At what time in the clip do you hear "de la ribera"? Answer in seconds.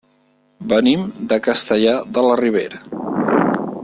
2.17-2.81